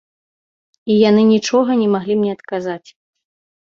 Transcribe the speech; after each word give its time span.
І 0.93 0.95
яны 1.09 1.27
нічога 1.33 1.79
не 1.85 1.93
маглі 1.95 2.13
мне 2.25 2.31
адказаць. 2.41 2.85